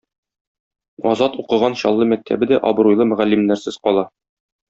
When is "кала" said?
3.87-4.09